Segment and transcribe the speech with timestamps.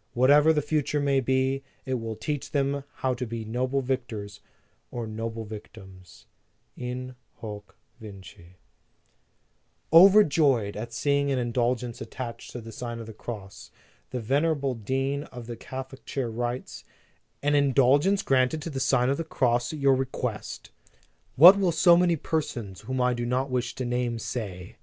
[0.12, 4.40] Whatever the future may be, it will teach them how to be noble victors
[4.90, 6.26] or noble victims;
[6.76, 8.34] in hoc vince"
[9.90, 13.70] Overjoyed at seeing an indulgence at tached to the Sign of the Cross,
[14.10, 16.84] the venera ble Dean of the Catholic Chair writes:
[17.42, 20.72] "An indulgence granted to the Sign of the Cross at your request!
[21.36, 24.76] What will so many persons, whom I do not wish to name, say?